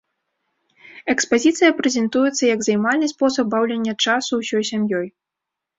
Экспазіцыя 1.13 1.75
прэзентуецца 1.81 2.43
як 2.53 2.59
займальны 2.69 3.13
спосаб 3.15 3.45
баўлення 3.53 3.93
часу 4.09 4.31
ўсёй 4.43 4.63
сям'ёй. 4.73 5.07